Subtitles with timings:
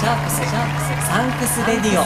[0.00, 2.04] シャークスサンクスレディオ。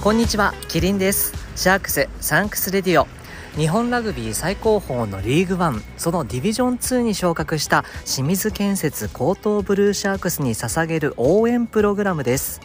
[0.00, 0.54] こんにちは。
[0.68, 1.32] キリンです。
[1.56, 3.19] シャークスサンクスレディオ
[3.56, 12.60] 日本ラグビー最高峰のリーグワンそのディビジョン2に昇格した清水建設高等ブルーシャークスに捧げる応援プログラムです。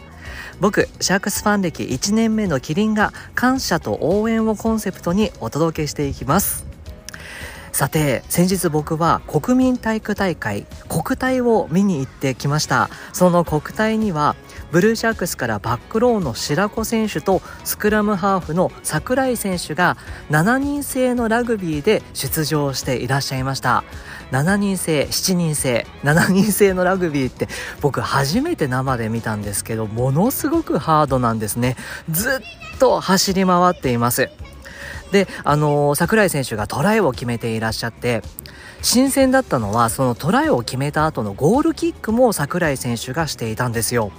[0.60, 6.64] 僕シャークスファン歴1年目のキリンが感謝と応援をコンセプトにお届けしていきます。
[7.72, 12.90] さて先日僕は国民体育大会国体を見に行ってきました。
[13.12, 14.36] その国体には
[14.72, 19.96] ブルーシャークスからバックローの白子選手とスクラムハーフの櫻井選手が
[20.30, 23.84] 7人制のラグビーで出場していらっしゃいました。
[24.32, 27.48] 7人制7人制7人制のラグビーって
[27.80, 31.76] 僕初めて生で見たんですけどものすごくハードなんですね。
[32.10, 32.42] ず
[32.74, 34.30] っと走り回っています。
[35.12, 38.22] で、あのー、櫻井選手がトライを決めていらっしゃって、
[38.82, 44.10] 新鮮だったのは、そのトライを決めた後のゴールキックも櫻井選手がしていたんですよ。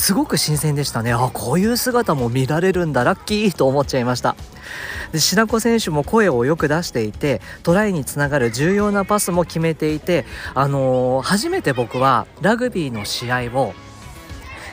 [0.00, 1.12] すごく新鮮でしたね。
[1.12, 4.34] あ、こういう姿も見られるんだ、ラッキーと思っちゃいました。
[5.12, 13.74] で白子選手も声をよく出していてトライにつながる重要なパスも決めていて、あのー、初めて僕はラグビーの試合を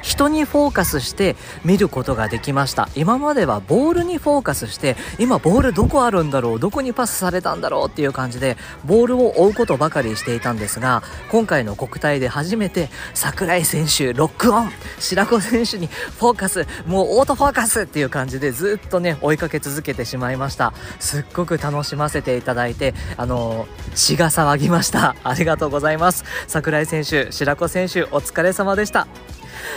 [0.08, 2.88] 人にフォーカスして見ることができました。
[2.96, 8.56] 今まではボールにフォーカスして今ボールどこあるんだろうどこにパスされたんだろうっていう感じで
[8.86, 20.72] ボールを追うことばかりしていたんですが今回の国体で初めて櫻井選手ロックオン白子選手にフォーカスもうオートフォーカスっていう感じでずっとね追いかけ続けてしまいました。
[21.02, 25.16] すっごく楽しませていただいてあの血が騒ぎました。
[25.26, 26.24] ありがとうございます。
[26.48, 29.06] 櫻井選手白子選手お疲れ様でした。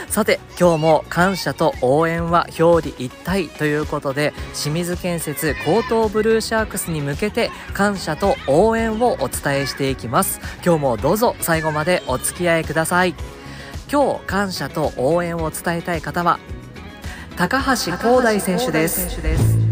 [0.07, 10.39] さて今日も感謝と応援は表裏一体ということで清水建設高等ブルーシャークスに向けて感謝と応援をお伝えしていきます。
[10.65, 13.15] 今日もどうぞ最後までお付き合いください。
[13.91, 16.39] 今日感謝と応援を伝えたい方は
[17.35, 19.70] 高橋光大選手です。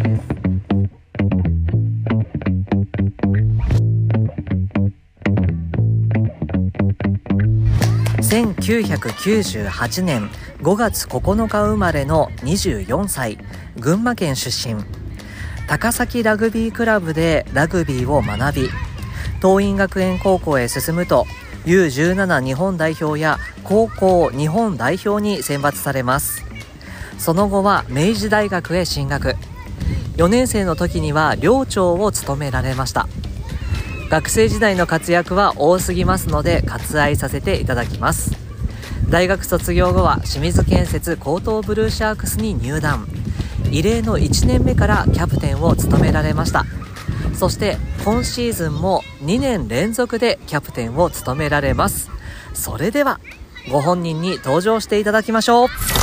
[8.29, 10.29] 1998年
[10.61, 13.39] 5月9日生まれの24歳
[13.79, 14.83] 群馬県出身。
[15.67, 18.69] 高崎ラグビークラブでラグビーを学び
[19.41, 21.25] 桐蔭学園高校へ進むと
[21.65, 26.45] U17 日本代表や高校日本代表に選抜されます。
[27.17, 29.37] その後は明治大学へ進学。
[30.17, 33.07] 4年生の時には寮長を務められました。
[34.09, 38.31] 学生時代の活躍は多すぎますので割愛させていただきます。
[39.07, 43.07] 大学卒業後は清水建設高等ブルーシャークスに入団。
[43.71, 46.65] 異例の1年目からキャプテンを務められました。
[47.35, 52.09] そして今シーズンも2年連続でキャプテンを務められます。
[52.55, 53.19] それでは
[53.71, 55.98] ご本人に登場していただきましょう。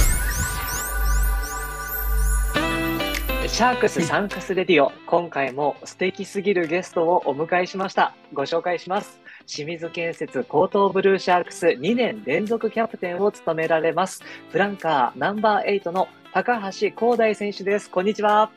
[3.57, 8.15] シャークスサンクスレディオ、今回も素敵すぎるゲストをお迎えしました。
[8.35, 9.19] ご紹介します。
[9.47, 14.23] 清水建設江東ブルーシャークス2年連続キャプテンを務められます。
[14.51, 17.89] フランカーナンバー8の髙橋広大選手です。
[17.89, 18.51] こんにちは。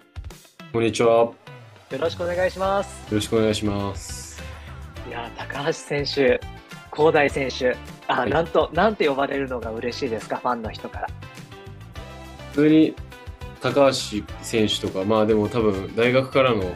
[0.73, 1.07] こんにちは。
[1.07, 1.33] よ
[1.97, 3.09] ろしくお願いします。
[3.09, 4.43] よろしくお願いします。
[5.07, 6.41] いや、高橋選手、
[6.91, 7.73] 光大選手、
[8.09, 11.07] あ、はい、なんと、なんて呼ばれるのが嬉しいですか、ファンの人から。
[12.51, 12.95] 普通に
[13.61, 13.93] 高橋
[14.41, 16.73] 選手とか、まあでも多分大学からの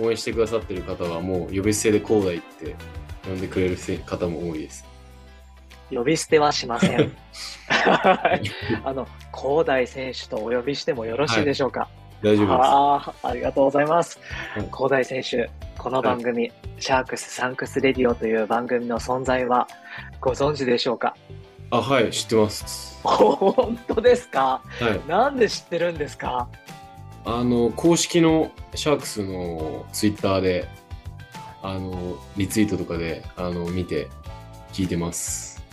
[0.00, 2.76] 応援してくださってる方はもう呼び捨てで広大って
[3.24, 4.84] 呼んでくれる方も多いです。
[5.90, 7.12] 呼び捨てはしません。
[8.84, 11.80] あの、広大選手とお呼びしてもよろしいでしょうか？
[11.80, 11.88] は
[12.22, 12.68] い、大丈夫です。
[12.68, 14.20] あありがとうございます。
[14.74, 19.66] 広大選手、この番組、はい、シャークスサンクスレディオという番組の存在は
[20.20, 21.16] ご存知でしょうか？
[21.70, 22.98] あ、はい、知ってます。
[23.02, 26.48] 本当ですか、はい、なんで知ってるんですか？
[27.24, 30.68] あの、公式のシャークスのツイッターで、
[31.62, 34.08] あの、リツイートとかで、あの、見て、
[34.72, 35.62] 聞いてます。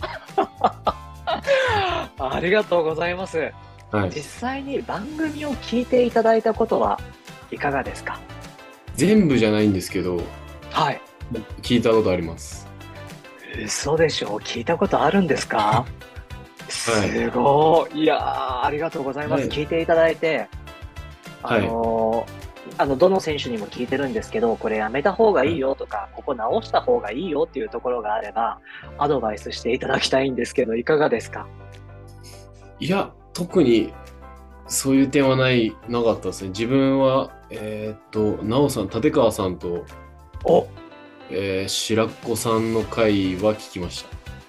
[2.18, 3.52] ありがとうございます。
[3.90, 7.00] はい、実際に番組を聞いていただいたことは
[7.50, 8.18] いかがですか？
[8.96, 10.20] 全部じゃないんですけど、
[10.70, 11.00] はい。
[11.62, 12.65] 聞いたことあります。
[13.64, 14.38] 嘘でしょ？
[14.40, 15.86] 聞いたことあるんですか？
[16.68, 18.02] すごい。
[18.02, 20.48] いやありがとうございます、はい、聞いていただいて、
[21.42, 22.26] あのーはい、
[22.78, 28.58] あの、どの選手にも聞いてるんですけど、これやめた方がいいよとか、ここ直した方がいいよっていうところがあれば、
[28.98, 31.46] アドバイスしていただきたいんですけど、いかがですか？
[32.80, 33.94] いや、特に
[34.66, 36.48] そういう点はない、なかったですね。
[36.48, 39.84] 自分は、えーっと、なおさん、立川さんと、
[40.44, 40.66] お
[41.30, 44.04] えー白子さんの回は聞きまし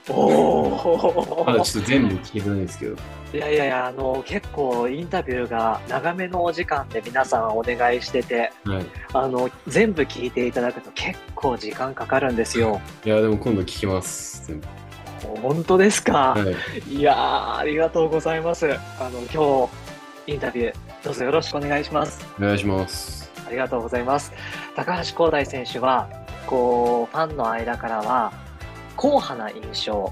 [0.09, 1.51] おた。
[1.51, 2.95] まだちょっと全部聞けてないんですけど。
[3.33, 8.85] いやいやいや、あの、結構インタビューが長めのお時間で皆さんお願いしてて、はい。
[9.13, 12.79] あの、全部聞いていただくと結構時間かかるんですよ。
[13.03, 14.47] いや、でも今度聞きます。
[14.47, 14.67] 全部。
[15.41, 16.45] 本当ですか、は
[16.87, 16.93] い。
[16.95, 18.71] い、やー、ありがとうございます。
[18.71, 19.67] あの、今
[20.25, 22.25] 日、インタビュー、どうぞよろしくお願いします。
[22.39, 23.29] お願いします。
[23.45, 24.31] ありがとうございます。
[24.75, 26.09] 高橋光大選手は、
[26.47, 28.33] こう、ファンの間からは、
[28.95, 30.11] 硬派な印象、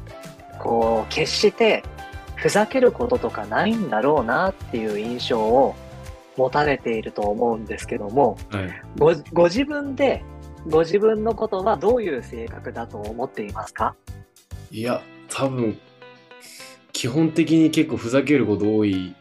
[0.59, 1.83] こう、決して、
[2.35, 5.73] ふざけることとかないんだろうなっていう印象を
[6.37, 8.81] 持たれていると思うんですけども、はい。
[8.97, 10.23] ごご自分で、
[10.69, 13.95] ご自分のことはどういう性格だと思っていますか？
[14.69, 15.79] いや、多分、
[16.91, 19.15] 基本的に結構ふざけること多い、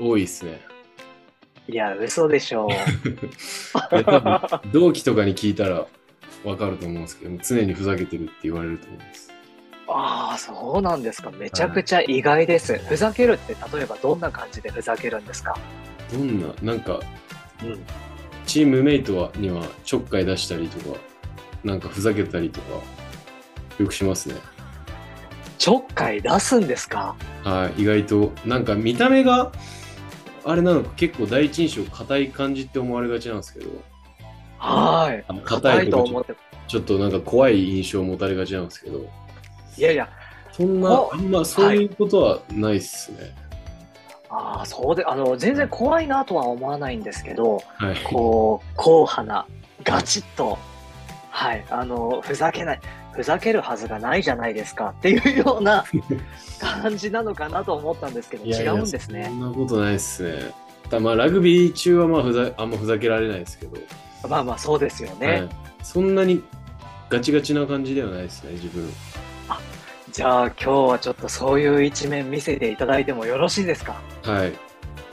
[0.00, 0.60] 多いですね。
[1.68, 2.68] いや、嘘でしょう。
[4.72, 5.86] 同期とかに聞いたら
[6.44, 9.32] わかると思うんですけど、常にふざけてるって言われると思います。
[9.88, 11.30] ああ、そうなんですか。
[11.30, 12.78] めちゃくちゃ意外です。
[12.78, 15.56] ふざけるって、例えばどんな感じでふざけるんですか？
[16.12, 17.00] どんな、なんか、
[17.62, 17.78] うん。
[18.46, 20.98] チームメイトはにはちょっかい出したりとか、
[21.64, 22.80] なんかふざけたりとか、
[23.78, 24.36] よくしますね。
[25.58, 27.16] ちょっかい出すんですか？
[27.44, 29.52] はい、意外と、なんか見た目が、
[30.44, 33.70] あれなのか結構第一印象硬い感じって思われがちなんですけど、
[34.58, 35.24] はい。
[35.44, 36.34] 硬硬いと思って。
[36.66, 39.08] ちょっとなんか怖い印象を持たれがちなんですけど、
[39.78, 40.08] いやいや、
[40.52, 43.34] そんなお、あんまそういうことはないっすね。
[44.28, 47.96] ああ、そうで、あの、全然怖いなとは思わないんですけど、はい。
[48.04, 49.46] こう、硬派な、
[49.84, 50.58] ガチッと、
[51.30, 52.80] はい、あの、ふざけない、
[53.12, 55.84] ふざけるはずがないじゃないですかっていうような
[56.60, 59.28] 感じなのかなと思ったんですけど、いやいや違うんですそね。
[59.28, 60.52] んなことないっすね。
[60.90, 63.78] たまあラグビー中はまあふざあんまふざけられないですけど、
[64.28, 65.26] まあまあ、そうですよね。
[65.26, 65.48] はい、
[65.82, 66.42] そんなに
[67.10, 68.88] ガチガチな感じではないですね、自分。
[70.12, 74.00] じゃあ、今日はちょっとそういう一面見せていただいてもよろしいですか？
[74.24, 74.52] はい。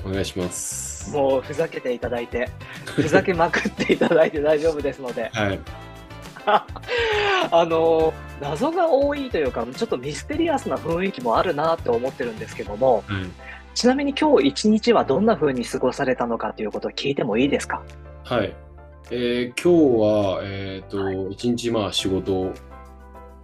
[0.06, 1.12] お願いします。
[1.12, 2.50] もうふざけていただいて、
[2.86, 5.60] ふざけまくっていただいて大丈夫ですので、 はい。
[7.51, 13.25] あの、謎が多いというか、ちょっとミステリアスな雰囲気もあるなって思ってるんですけども、はい。
[13.74, 17.81] ちなみに今日一日はどんな風に過ごされたのかということを聞いてもいいですか？
[18.24, 18.54] はい。
[19.12, 22.54] えー今日は、えっ、と、一日まあ仕事を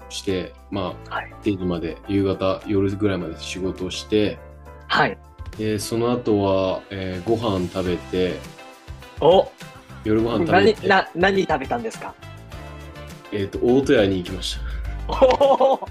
[0.10, 1.34] して、まあ、はい。
[1.44, 4.40] 定時まで、夕方、夜ぐらいまで仕事をして、
[4.88, 5.18] はい。
[5.58, 8.38] でその後は、えーご飯食べて、
[9.20, 9.52] お。
[10.04, 12.14] 夜ご飯食べて、何な何食べたんですか？
[13.32, 14.58] えっ、と、大戸屋に行きまし
[15.08, 15.88] おー。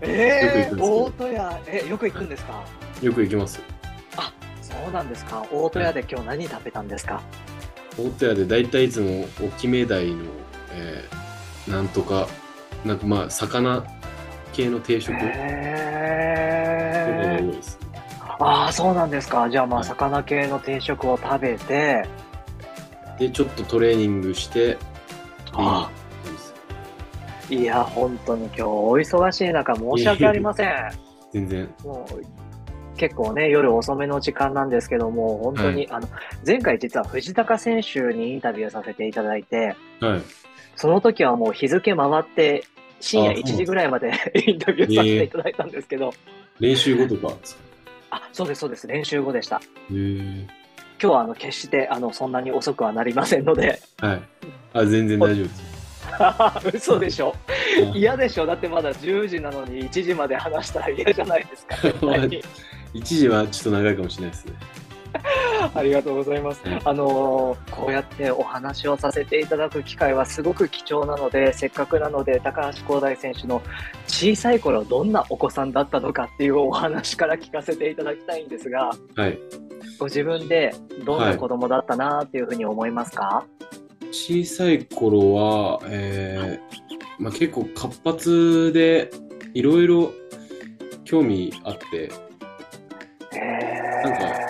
[0.00, 2.64] えー、 大戸屋、え、よく行くんですか？
[3.00, 3.06] た。
[3.06, 3.60] よく行きます。
[4.62, 5.44] そうなんですか。
[5.50, 7.20] 大戸屋で今日何食べたんですか？
[7.98, 10.24] 大戸屋で大体いつも大きめ台の、
[10.72, 11.18] えー
[11.68, 12.26] なんとか、
[12.84, 13.84] なんかまあ、魚
[14.52, 17.78] 系の定食とかがへー多いです。
[18.40, 19.48] ああ、そうなんですか。
[19.50, 22.06] じゃあまあ、はい魚系の定食を食べて、
[23.18, 24.78] で、ちょっとトレーニングして、
[25.52, 25.90] あ
[27.50, 30.90] いや、本当に今日お忙しい中申し訳ありません。
[31.32, 31.68] 全然。
[31.84, 32.14] もう
[32.98, 36.08] 結構ね、夜遅めの時間なんですけども、本当に、あの、
[36.46, 40.22] 前回実は藤高選手にインタビューさせていただいて、はい。
[40.76, 42.64] その時はもう日付回って、
[43.00, 44.12] 深夜1あそうなんです時ぐらいまで
[44.46, 46.12] インタビューさせていただいたんですけど、
[46.60, 47.62] 練習後とかですか？
[48.10, 49.56] あ、そうです、そうです、練習後でした。
[49.56, 49.94] へえ。
[49.94, 50.48] 今
[50.98, 54.22] 日はあの決してあのそんなに遅くはなりませんので、はい。
[54.74, 55.78] あ、全然大丈夫です。
[56.76, 57.34] 嘘でしょ？
[57.92, 58.46] あ嫌でしょ？
[58.46, 61.76] だってまだ10時なのに1時まで話したら嫌じゃないですか。
[62.98, 64.52] 一時はちょっと長いかもしれないですね。
[65.74, 66.66] ありがとうございます。
[66.66, 73.62] はいあのーこうやってお話をさせていただく機会はすごく貴重なので、せっかくなので、高橋光大選手の
[74.06, 79.38] 小さい頃どんなお子さんだったのかっていうお話から聞かせていただきたいんですが、はい。
[79.98, 80.74] ご自分で
[81.04, 83.44] どんな子供だったなっていうふうに思いますか、
[84.10, 89.10] 小さい頃は、えーまあ、結構活発で
[89.54, 90.12] いろいろ
[91.04, 92.10] 興味あってへ
[94.02, 94.40] なんか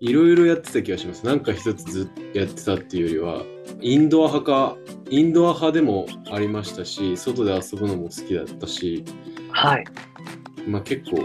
[0.00, 1.24] いろいろやってた気がします。
[1.24, 3.42] なんか一つずっとやってたっていうよりは
[3.80, 4.76] インドア派か
[5.10, 9.04] インドア派でもありましたし外で遊ぶのも好きだったし、
[9.50, 9.84] はい。
[10.66, 11.18] まあ、結構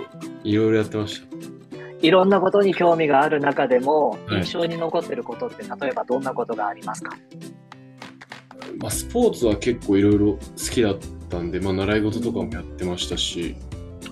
[0.44, 1.22] いろいろやってまし
[2.02, 4.20] いろんなことに興味がある中でも、はい。
[4.40, 7.18] 印象に残ってることって、例えばどんなことがありますか？
[8.80, 10.40] まあ、スポーツは結構いろいろ好
[10.72, 10.98] きだっ
[11.30, 13.56] たんで、まあ、習い事とかもやってましたし、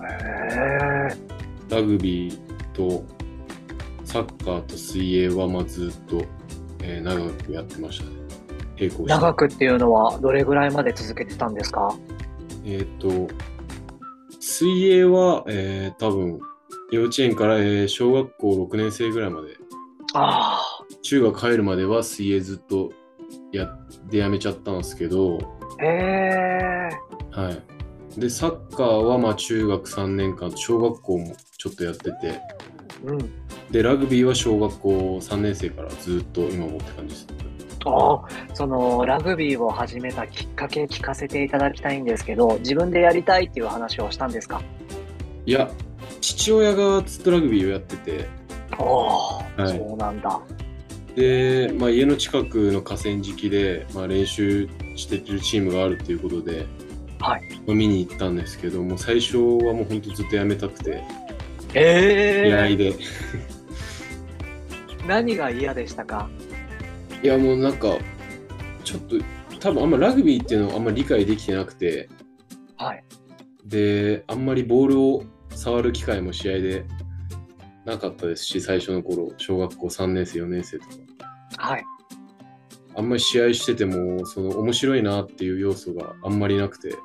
[0.02, 1.08] へ
[1.70, 2.47] ラグビー
[2.78, 3.04] と
[4.06, 6.24] サッカーと水泳はまあずっと、
[6.82, 8.12] えー長くやってましたね。
[8.80, 9.04] 並行して。
[9.10, 11.94] 長くっていうのはどれぐらいまで続けてたんですか？
[12.64, 13.28] えっ、と、
[14.40, 16.40] 水泳は、えー多分、
[16.92, 19.50] 幼稚園から、えー小学校6年生ぐらいまで、
[20.14, 20.62] あ
[21.02, 22.92] 中学入るまでは水泳ずっと
[23.52, 25.38] やってやめちゃったんですけど、
[25.80, 25.84] あ。
[25.84, 26.90] へえ。
[27.32, 27.64] はい。
[28.18, 32.42] で、サッカーはまあ中学3年間、小学校もちょっとやってて、
[33.04, 33.18] うん。
[33.72, 37.28] で、ラグビーは小学校3年生からずっと今もって感じです。
[37.86, 44.62] ああ、そのラグビーを始めたきっかけ聞かせていただきたいんですけど、自分でやりたいっていう話をしたんですか？
[45.46, 45.70] いや、
[46.20, 48.28] 父親がずっとラグビーをやってて、
[48.80, 49.08] おお、
[49.38, 50.40] はいそうなんだ。
[51.16, 56.66] で、まあ、家の近くの河川敷で、まあ、練習してるチームがあるっていうことで、
[57.20, 57.42] はい。
[57.66, 61.04] まあ見に行ったんですけども最初はもう本当ずっとやめたくて
[61.74, 62.94] ええ嫌いで、
[65.08, 66.30] 何が嫌でしたか？
[67.24, 67.98] いやもうなんか
[68.84, 69.16] ちょっと
[69.60, 72.08] 多分あんまラグビーっていうのをあんま理解できてなくて
[72.78, 73.04] はい。
[73.66, 76.86] であんまりボールを触る機会も試合で
[77.86, 80.90] なかったですし最初の頃小学校3年生4年生とか。
[81.58, 81.84] はい。
[82.98, 86.96] あんまり試合しててもその面白いなっていう要素があんまりなくて。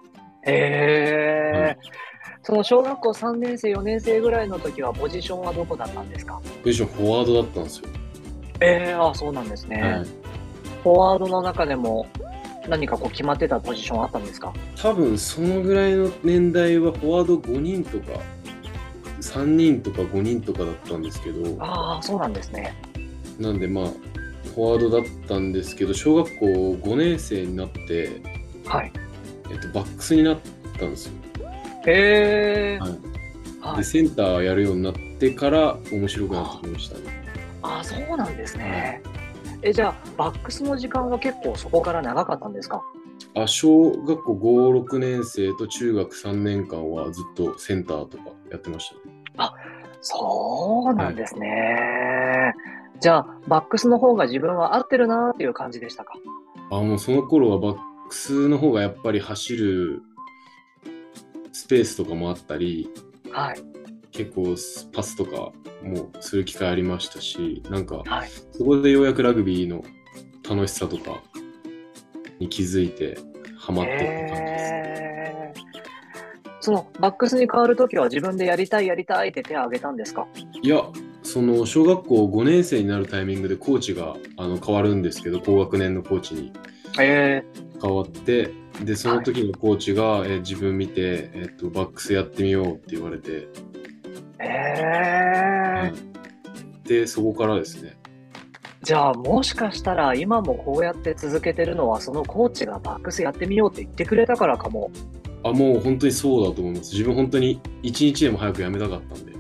[0.46, 1.78] ええはい
[2.44, 6.40] その小学校3年生、4年生ぐらいの時はポジションはどこだったんですか？
[6.64, 7.88] むしろフォワードだったんですよ。
[8.58, 10.04] ええあそうなんですね、はい。
[10.04, 12.08] フォワードの中でも
[12.68, 14.52] 何かこう決まってたポジションあったんですか？
[14.76, 18.18] 多分そのぐらいの年代はフォワード5人とか
[19.20, 21.56] 3人とか5人とかだったんですけど。
[21.64, 22.74] ああ、そうなんですね。
[23.38, 23.84] なんでまあ
[24.54, 28.20] フォワードだったんですけど小学校5年生になって、
[28.66, 28.92] はい。
[29.50, 30.38] えっと、バックスになっ
[30.78, 31.12] たんですよ。
[31.86, 37.04] へえはいはいでセンターやるようになってから面白くなってきましたね。
[37.62, 39.00] ああ、そうなんですね。
[39.62, 42.82] え、じゃあ、バックスの時間は結構そこから長かったんですか？
[43.36, 49.50] あ小学校5、6年生と中学3年間はずっとセンターとかやってましたね。
[50.00, 52.52] そうなんですね。
[53.02, 56.12] じゃあ、バックスの方が自分は合ってるなーっていう感じでしたか？
[56.70, 57.78] あもうその頃はバッ
[58.08, 60.02] クスの方がやっぱり走る
[61.52, 62.88] スペースとかもあったり
[63.32, 63.56] はい。
[64.12, 64.54] 結構
[64.92, 65.50] パスとか
[65.82, 68.30] もする機会ありましたしなんかはい。
[68.52, 69.82] そこでようやくラグビーの
[70.48, 71.20] 楽しさとか
[72.38, 73.18] に気づいて
[73.58, 74.72] ハマってって感じです。
[74.74, 75.62] へー
[76.60, 80.28] そのバックスに変わるときは自分でやりたいやりたいって手を挙げたんですか？
[80.62, 80.80] いや
[81.32, 86.52] その小学校5年生になるタイミングでコーチがあの変わるんですけど高学年のコーチに。
[87.00, 87.42] え。
[87.80, 88.52] 変わって
[88.84, 95.92] でその時のコーチが、えー自分見て、えっとバックスやってみようって言われて、ー、え。
[96.84, 97.96] ー、でそこからですね。
[98.82, 104.90] じゃあもしかしたら今もこうやって続けてるのはそのコーチがバックスやってみようって言ってくれたからかも。
[105.44, 106.92] あもう本当にそうだと思います。
[106.92, 109.31] 自分本当に一日でも早くやめたかったんで、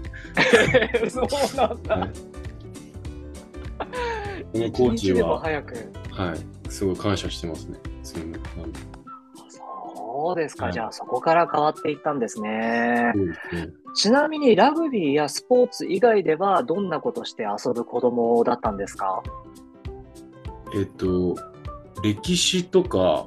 [1.10, 1.96] そうなんだ。
[1.96, 2.12] は い
[4.52, 5.74] このコーチは、早く。
[6.10, 7.78] はい、すごい感謝してますね。
[8.02, 8.16] そ
[10.14, 13.12] そうですか、はいじゃあそこから変わっていったんですね。
[13.14, 19.22] そうですねちなみにラグビーやスポーツ以外ではどんなことして遊ぶ子供だったんですか？
[20.74, 21.34] えっと
[22.02, 23.26] 歴史とか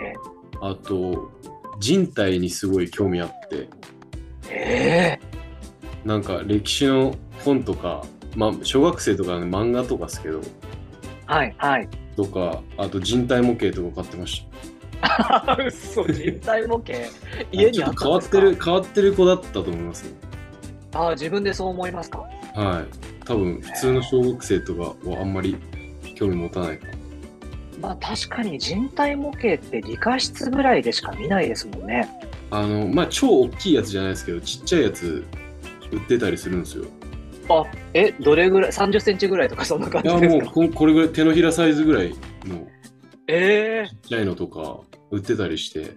[0.00, 0.12] え
[0.60, 1.30] あと
[1.78, 3.68] 人体にすごい興味あって。
[4.50, 5.18] え
[6.04, 7.14] なんか歴史の
[7.44, 8.04] 本とか
[8.36, 10.40] まあ小学生とか、ね、漫画とかですけど。
[11.26, 11.88] はいはい。
[12.16, 14.44] とかあと人体模型とか買ってまし
[15.02, 15.56] た。
[15.64, 16.92] 嘘人体模型？
[17.52, 20.10] 家にちょっと変わってる変わってる子だったと思いますね。
[20.92, 22.18] ああ自分でそう思いますか？
[22.54, 23.24] はい。
[23.24, 25.56] 多分普通の小学生とかはあんまり
[26.16, 26.86] 興味持たないか。
[26.88, 26.92] な
[27.80, 32.08] まあ確かに人体模型って理科室ぐらいでしか見ないですもんね。
[32.50, 35.24] あのまあ超大きいやつじゃないですけどちっちゃいやつ
[35.92, 36.84] 売ってたりするんですよ。
[37.48, 40.44] あえどれぐらい30センチぐらいとかそんな感いやじですか？
[40.60, 42.10] もうここれぐらい手のひらサイズぐらい
[42.44, 42.66] の
[43.26, 44.80] ええちっちゃいのとか
[45.10, 45.96] 売ってたりして。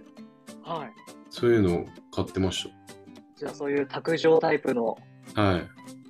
[0.64, 0.90] はい。
[1.30, 2.68] そういうの買ってまし
[3.36, 4.96] じゃあそういう卓上タイプの
[5.34, 5.62] たはい。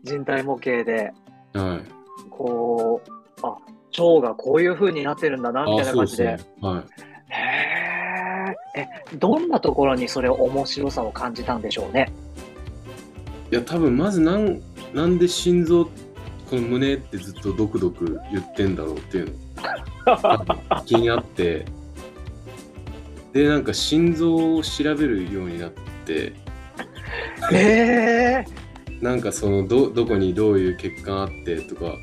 [0.04, 1.12] 人体模型で
[1.54, 2.28] はい。
[2.30, 3.10] こう
[3.42, 3.58] あ
[3.98, 6.24] 腸がこういう風になってるんだなみたいあな感じで。
[6.24, 6.68] そうですね。
[6.68, 6.84] はい。
[8.76, 12.12] へええどんなところにそれ面白さを感じたんでしょうね？
[13.54, 14.60] いや多分まずなん
[14.92, 20.82] なんで心臓、この胸ってずっとドクドク言ってんだろうっていうの。
[20.84, 21.64] 気になって、
[23.32, 25.72] で、なんか心臓を調べるようになっ
[26.04, 26.32] て、
[27.52, 28.44] え
[29.00, 31.94] なんかそのどどこにどういう血管あってとか、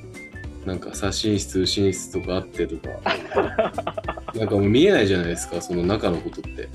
[0.65, 2.91] なんか左心室、右心室とかあってとか、
[4.39, 6.69] なんかもう見えないじゃないですか、その中のことって。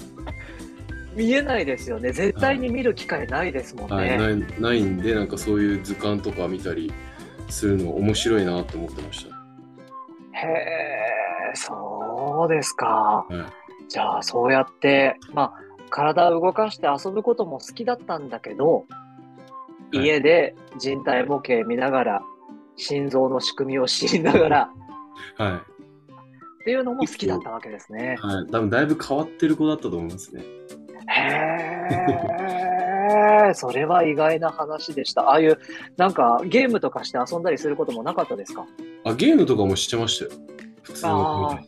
[1.17, 2.13] 見えないですよね。
[2.13, 3.97] 絶対に見る機会ないですもんね。
[3.97, 6.93] はい、ないないんで、なんかそういう図鑑とか見たり
[7.49, 9.27] するの面白いなと思ってまし
[10.33, 13.27] へえ、そうですか。
[13.31, 13.35] た。
[13.35, 13.47] はい、
[13.89, 15.53] じゃあ、そうやって、まあ、
[15.89, 18.85] 体を動かして遊ぶことも好きだったんだけど、
[19.93, 22.23] い家で人体模型見ながら、
[22.77, 24.71] 心臓の仕組みを知りながら
[25.37, 25.63] は
[26.61, 28.27] っていうのも好きだったわけですねい。。
[28.27, 28.47] はい。
[28.49, 30.43] 多分だいぶ変わってる子だったと思いますね。
[31.09, 31.89] へ
[33.51, 35.23] え、それは意外な話でした。
[35.23, 35.59] ああいう、
[35.97, 38.67] なんかゲームとかして遊んだりすることもなかったですか？
[39.05, 40.33] あ、ゲームとかもしてましたよ。
[40.83, 41.59] 普通の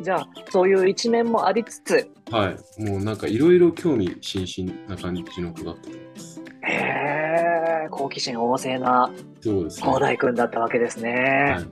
[0.00, 2.56] じゃあ、そういう一面もありつつ、にはい。
[2.82, 6.42] もうなんかいろいろ興味津々な感じの子だったと思います。
[6.62, 9.82] へえ、好奇心旺盛なそうですね。
[9.82, 11.56] 広大君だったわけですね。
[11.56, 11.64] はい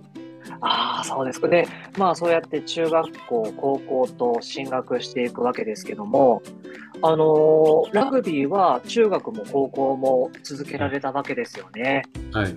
[0.62, 1.48] ああ、そうですか。
[1.48, 1.66] で、
[1.98, 6.40] まあそうやって中学校、高校と進学していくわけですけども、
[7.02, 12.02] あのーラグビーは中学も高校も続けられたわけですよね。
[12.32, 12.56] はい。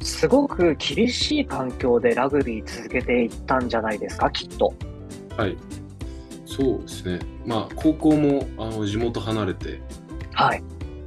[0.00, 4.72] すごく厳しい環境でラグビー続けていったんじゃないですか、きっと。
[5.36, 5.56] はい。
[6.46, 7.18] そうですね。
[7.44, 9.80] まあ、高校もあの地元離れて、
[10.32, 10.62] はい。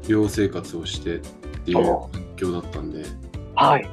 [0.08, 1.20] 寮生活をしてっ
[1.66, 3.04] ていうお環境だったんで、
[3.56, 3.90] はい。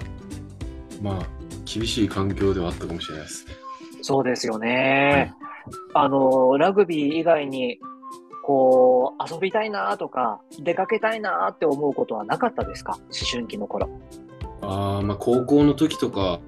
[1.00, 1.38] まあ、
[1.72, 3.52] 厳しい環境ではあったかもしれないですね。
[4.02, 5.34] そうですよね。
[5.94, 7.78] あのーラグビー以外に、
[8.42, 12.92] こう、遊びたいなとか、出かけたいなって思うことはなかったですか？
[12.94, 13.88] 思春期の頃。
[14.62, 16.40] ああ、まあ、高校の時とか、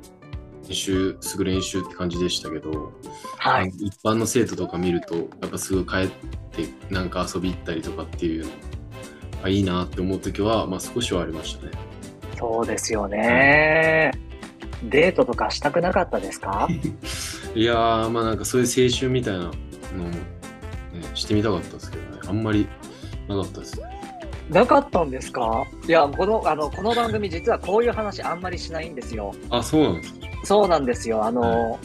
[0.68, 2.92] 練習、すぐ練習って感じでしたけど、
[3.36, 3.68] はい。
[3.78, 6.08] 一般の生徒とか見ると、やっぱすぐ帰っ
[6.52, 8.50] て、なんか遊び行ったりとかっていうの
[9.42, 11.72] あいいなって思う時は、まあ、少しはありましたね。
[12.38, 14.12] そうですよね。
[14.84, 16.68] デートとかしたくなかったですか？
[17.54, 20.18] いやー、まあなんかそういう青春みたいなのも、ね、
[21.14, 22.66] してみたかったですけどね、あんまり
[23.28, 23.86] なかったですね。
[24.50, 25.64] なかったんですか？
[25.86, 29.32] いや、この、あの、この番組実はこういう話あんまりしないんですよ。
[29.50, 30.14] あ、そうなんです
[30.44, 31.24] そうなんですよ。
[31.24, 31.78] あの、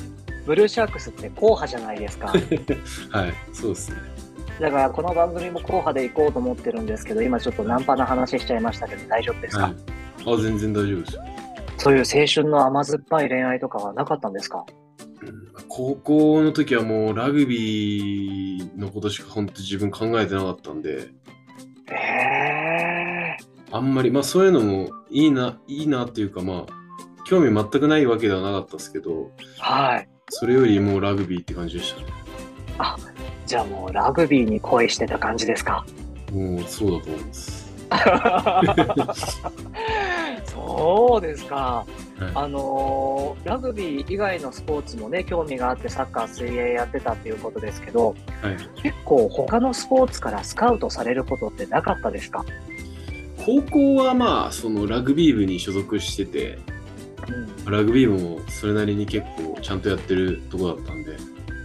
[0.48, 2.28] ブルーシャークスって硬派じゃないですか。
[2.28, 2.34] か。
[3.20, 3.98] はい、そうですね。
[4.60, 9.74] だからこの番組も硬派でいこうと思ってるんですけど、今ちょっとナンパな話しちゃいましたけど大丈夫ですか、はい。
[10.34, 11.22] あ、全然大丈夫ですよ。
[11.78, 14.66] そういう青春の甘酸っぱい恋愛とかはなかったんですか？
[15.22, 21.10] うん高校の時はもうラグビーのことしか本当自分考えてなかったんで、
[21.88, 23.38] へえ。
[23.72, 26.74] あんまり、まあそういうのもいいな、いいなっていうかまあ、
[27.26, 30.08] 興味全くないわけではなかったですけど、はい。
[30.30, 32.08] それよりもうラグビーって感じでしたね。
[33.46, 35.86] じゃあもうラグビーに恋してた感じですか？
[36.32, 37.66] もうそうだと思います。
[40.56, 41.56] そうですか。
[41.56, 52.46] はいあのーラグビー以外のスポーツもね、興味があってサッカー、水泳やってたっていうことですけど、はい、結構他のスポーツからスカウトされることってなかったですか？
[53.46, 56.58] 高校はまあそのラグビー部に所属してて、
[57.66, 57.72] うん。
[57.72, 61.18] ラグビー部もそれなりに結構ちゃんとやってるとこだったんで、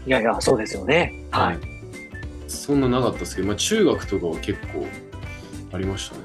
[0.06, 1.24] いやいや、そうですよね。
[1.30, 1.58] はい。
[2.48, 4.84] そんななかったですけど、まあ、中学とかは結構
[5.72, 6.22] ありましたね。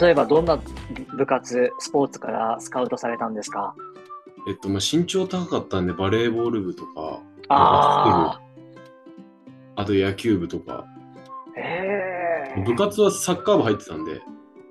[0.00, 0.58] 例えばどんな
[1.16, 3.74] 部活、スポーツからスカウトされたんですか？
[4.48, 8.40] えっと、まあ、身長高かったんで、バレーボール部とか、あ
[9.76, 10.84] あと野球部とか、
[11.56, 11.60] あ。
[11.60, 12.62] へえ。
[12.64, 14.20] 部活はサッカー部入ってたんで、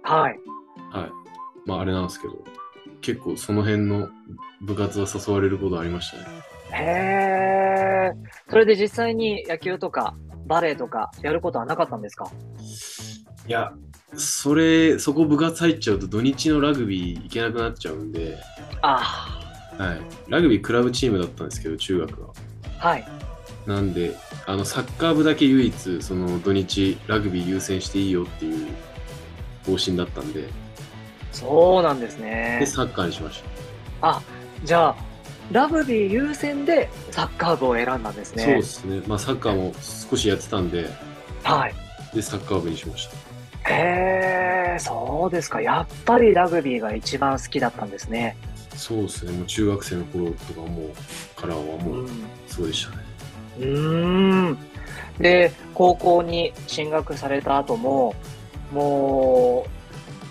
[0.04, 0.40] はい。
[0.92, 1.12] はい。
[1.66, 2.44] まあ、あれなんですけど、
[3.02, 4.10] 結構その辺の
[4.62, 6.24] 部活は誘われることありましたね。
[6.72, 6.84] へ
[8.12, 8.14] え。
[8.50, 12.30] それで実際に野球とかバレーとかやることはなかったんですか？
[13.48, 13.74] いや、
[14.16, 18.38] それ、そこ部活入っちゃうと土日のラグビー行けなくなっちゃうんで、
[18.82, 19.40] あ
[19.78, 20.02] はい。
[20.28, 22.30] ラグビークラブチームだったんですけど、中学は。
[22.80, 22.88] あ。
[22.90, 23.08] はい。
[23.66, 28.68] なんで、あの、サッカー部だけ唯一、その土日、ラグビー優先していいよっていう
[29.66, 30.50] 方針だったんで、
[31.32, 32.64] そうなんですで、ね。
[32.68, 33.42] サッカーにしまし
[34.02, 34.08] た。
[34.10, 34.22] あ、
[34.64, 34.96] じゃあ、
[35.52, 38.44] ラグビー優先でサッカー部を選んだんですね。
[38.44, 39.02] そうですね。
[39.08, 39.74] まあ、サッカーも
[40.10, 40.90] 少しやってたんで、
[41.44, 41.74] はい。
[42.14, 43.16] で、サッカー部にしました。
[43.70, 45.62] へえ、そうですか。
[45.62, 48.36] やっぱりラグビーが一番好きだったんですね。
[48.76, 49.32] そうですね。
[49.32, 52.10] もう中学生の頃とかもう、からはもう、
[52.48, 53.04] そうでしたね。
[53.60, 54.58] うーん。
[55.20, 58.16] で、高校に進学された後も、
[58.72, 59.66] も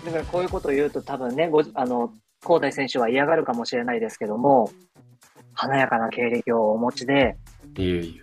[0.03, 2.11] う、だからこういうことを言うと多分ね、ごあの、
[2.43, 4.69] 高大選手は嫌がるかもしれないですけども、
[5.53, 7.37] 華やかな経歴をお持ちで、
[7.77, 8.21] いえい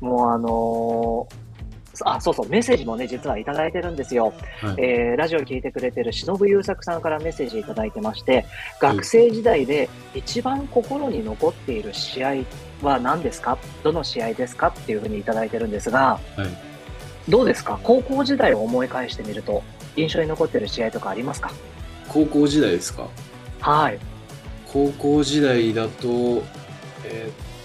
[0.00, 1.45] もうあのー
[2.04, 4.32] あ、そうそう、メッセージもね、実はいただいてるんですよ。
[4.62, 4.66] え。
[4.66, 4.74] はい。
[4.78, 8.44] えーラジオ聞いてくれてる忍優作さんからメッセージいただいてまして、
[8.80, 12.34] 学生時代で一番心に残っている試合
[12.82, 13.58] は何ですか？
[13.82, 14.68] どの試合ですか？
[14.68, 17.30] っていうふうにいただいてるんですが、はい。
[17.30, 17.78] どうですか？
[17.82, 19.62] 高校時代を思い返してみると、
[19.96, 21.50] 印象に残ってる試合とかありますか？
[22.08, 23.08] 高校時代ですか？
[23.60, 23.98] はい。
[24.66, 26.42] 高校時代だと、えーっ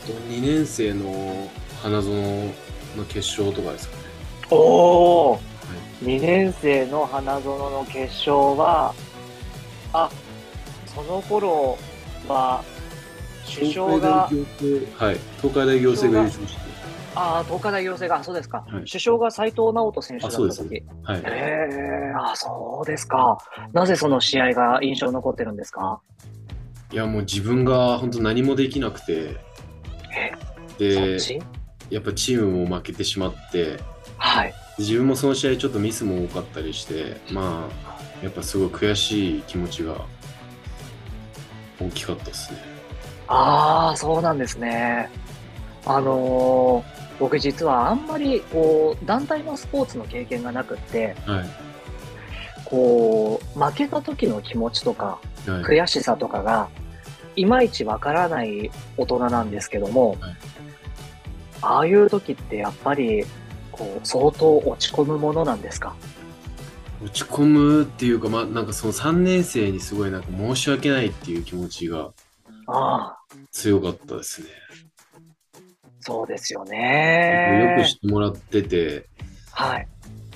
[0.07, 1.49] と、2年生の
[1.81, 2.47] 花園
[2.95, 3.97] の決勝とかですか？
[4.55, 4.57] ね。
[4.57, 5.39] おーは
[6.03, 6.05] い。
[6.05, 8.93] 2年生の花園の決勝は、
[9.93, 10.09] あ、
[10.87, 11.77] その頃
[12.27, 12.63] は、
[13.53, 15.17] 首相が、東海大行政はい。
[15.41, 16.71] 東海大行政が優勝して。
[17.13, 18.59] ああ、東海大行政が、あそうですか。
[18.59, 20.83] はい首相が斉藤直人選手だったあそうです時。
[21.03, 21.21] はい。
[21.25, 23.37] ええあそうですか。
[23.73, 25.99] なぜその試合が印象に残ってるんですか？
[26.91, 29.35] いや、もう自分が本当何もできなくて、
[30.77, 31.41] で、ち？
[31.89, 33.77] やっぱチームも負けてしまって、
[34.21, 34.53] はい。
[34.77, 40.05] 自分もその試合ちょっとミスも多かったりして、まあ、やっぱすごい悔しい気持ちが
[41.79, 42.59] 大きかったですね。
[43.27, 45.09] ああ、そうなんですね。
[45.85, 51.45] あのー僕実はあんまりこう団体のスポーツの経験がなくって、はい。
[52.65, 55.63] こう負けた時の気持ちとかはい。
[55.63, 56.69] 悔しさとかが
[57.35, 60.35] いまいちわからない大人なんですけども、はい
[61.63, 63.23] ああいう時ってやっぱり
[63.81, 65.95] こう相当落ち込むものなんですか？
[67.03, 72.11] 落ち込むっていうか、まあ、なんかその3年生にすごいなんか申し訳ないっていう気持ちが
[73.51, 74.47] 強かったですね。
[75.99, 77.75] そうですよよね。
[77.77, 79.07] くしてもらってて、
[79.51, 79.87] はい。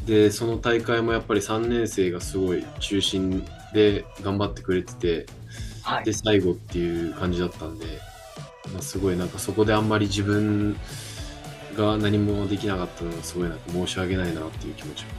[0.05, 5.25] で、その大会もやっぱり3年生がすごい中心で頑張ってくれてて、
[5.83, 6.13] はいで、。
[6.13, 7.85] 最後っていう感じだったんで、
[8.73, 10.75] まあ、すごいなんかそこであんまり自分
[11.75, 15.09] が何もできなかったのがすごいなんか申し訳ないなっていう気持ちが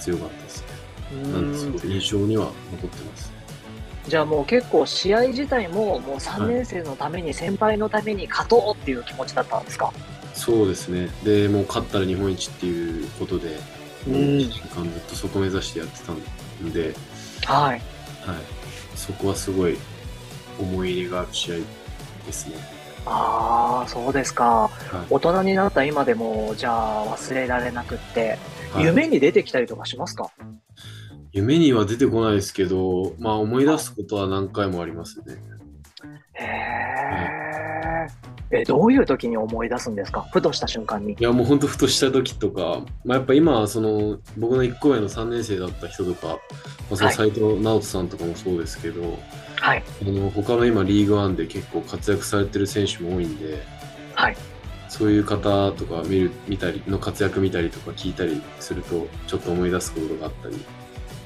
[0.00, 1.32] 強かったですね。
[1.32, 3.32] なんですごい印象には残ってます。
[4.08, 9.92] じゃあもう結構試合自体ももう3年生のために、先輩のために勝とうっていう気持ちだったんですか？
[10.34, 11.08] そうですね。
[11.22, 13.58] で、もう勝ったら日本一っていうことで、
[14.06, 16.20] うん1年間ずっとそこ目指してやってたん
[16.72, 16.94] で、
[17.46, 17.70] はい。
[17.70, 17.80] はい。
[18.94, 19.78] そこはすごい
[20.60, 21.54] 思い入れがある試合
[22.26, 22.56] ですね。
[23.06, 24.68] ああ、そうですか。
[24.68, 24.70] は
[25.08, 28.38] い大人になった今でも、じゃあ忘れられなくって、
[28.72, 30.30] はい夢に出てきたりとかしますか？
[31.32, 35.36] 夢には出てこないですけど、まあ思い出すことは何回もありますね。
[36.34, 38.06] へえ。
[38.50, 40.22] え、どういう時に思い出すんですか？
[40.32, 41.16] ふとした瞬間にい。
[41.18, 46.34] やもうほんとふとした時とか、まあ、やっぱ今はその僕の1個上の3年生だった人とか、ま
[46.92, 49.18] あ、そのはい斉藤直人さんとかもそうですけど、
[49.64, 49.82] はい。
[50.02, 53.62] あの他の今リーグワンで結構活躍されてる選手も多いんで、
[54.14, 54.36] はい。
[54.90, 60.56] そういう方とか見る見たりの活躍見たりとか聞いたりするとちょっと思い出すことがあったり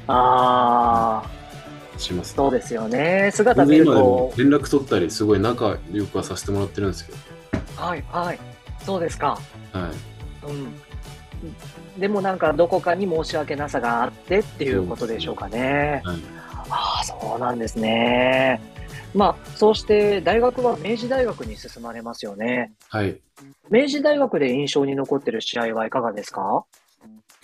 [0.07, 1.25] あ
[1.97, 3.31] あ、します、そうですよね。
[3.35, 7.13] 姿見ると、連絡取ったりすごい仲良くはさせてもらってるんですけ
[7.75, 8.39] はい、はい。
[8.85, 9.39] そうですか。
[9.73, 9.91] ど、はい、
[10.47, 12.01] うん。
[12.01, 16.03] でもなんかどこかに申し訳なさがあってっていうことでしょうかね。
[16.05, 16.19] はい、
[16.71, 18.61] ああ、そうなんですね。
[19.15, 22.73] まあ、そうして大学は明治大学に進まれますよね。
[22.89, 23.11] はい。
[23.11, 23.17] い
[23.71, 26.65] 明治大学で印象に残ってる試合はいかがですか？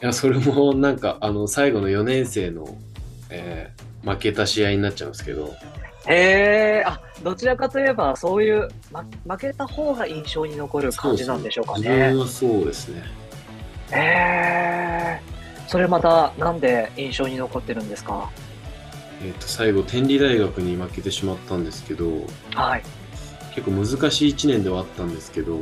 [0.00, 2.66] やそれもなんかあの最後の4年生の、
[3.30, 5.46] えー負けた試合になっちゃうんですけど。
[6.06, 13.02] へえ、あ、どちらかといえばそういう、ま、負けた方が印象に残る感じなんでしょうか自ねそうですね。
[13.92, 15.20] へえ、
[15.66, 18.28] それまたなんで印象に残ってるんですか？
[19.24, 22.82] えー、と最後天理大学に負けてしまったんですけどはい、
[23.54, 25.60] 結構難しい1年ではあったんですけど、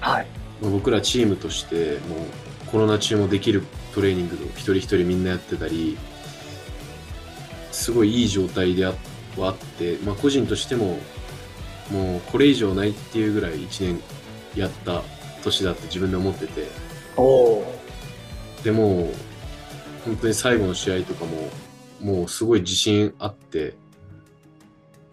[0.00, 0.26] はい、
[0.62, 5.98] まあ僕らチームとしてもうコロナ中もできるトレーニングを一人一人みんなやってたり
[7.72, 8.94] すごいいい状態であ
[9.36, 10.98] はあって、まあ、個人としても
[11.90, 14.00] もうこれ以上ないっていうぐらい1年
[14.54, 15.02] やった
[15.42, 16.68] 年だって自分で思ってて。
[18.62, 19.10] でも
[20.04, 21.50] 本当に最後の試合とかも
[22.00, 23.74] もうすごい自信あって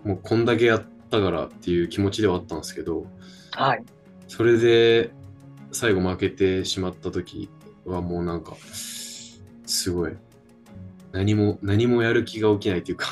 [0.03, 3.05] もうこんだけやったからっていう気持ちではあったんですけど
[3.57, 3.83] はい、
[4.27, 5.11] それで
[5.71, 7.49] 最後負けてしまった時
[7.85, 8.55] はもうなんか
[9.65, 10.15] すごい
[11.11, 13.07] 何も何もやる気が起きないっていうか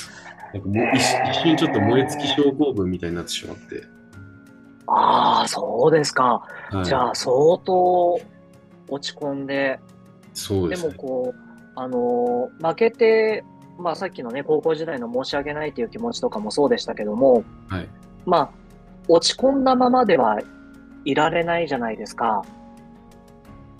[0.54, 1.02] なんかもう一
[1.42, 3.84] 瞬ちょっと燃え尽き症候群みたいになってしまって、
[4.86, 6.46] ああ、そうですか。
[6.70, 8.20] はい、じゃあ相当
[8.88, 9.80] 落ち込んで、で
[10.34, 10.82] すそうでね。
[10.82, 13.44] もこう、あのー負けて
[13.78, 17.88] まあさっきのね、高校時代の申し訳ないっていう気持ちとかもそうでしたけども、はい。
[18.26, 18.50] まあ、
[19.08, 20.38] 落ち込んだままでは
[21.04, 22.44] いられないじゃないですか。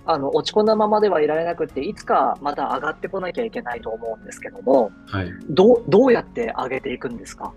[0.05, 5.31] あの、落ち込んだままではいられなくって、いつかまた上がってこなきゃいけないと思うんですけども、はい。
[5.51, 7.53] どう、どうやって上げていくんですか？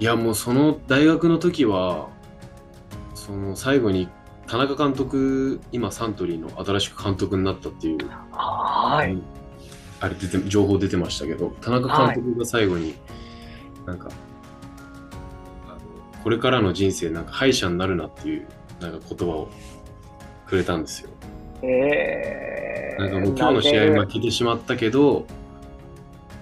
[0.00, 2.08] いや、もうその大学の時は、
[3.14, 4.08] その最後に
[4.48, 7.98] 田中監督、今サントリーの新しく監督になったっていう、
[8.32, 9.22] はーい。
[10.00, 12.94] あれ出て、情報出てましたけど、田中監督が最後に、
[13.84, 14.08] なんか、
[16.24, 18.46] これからの人生、なんか敗者になるなっていう、
[18.80, 19.50] なんか言葉を
[20.46, 21.10] くれたんですよ。
[21.62, 25.26] えー、なんかもう今日の試合負けてしまったけど、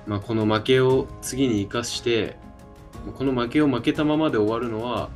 [0.07, 2.37] まあ、この負けを次に生かして、
[3.19, 5.11] この負けを負けたままで終わるのは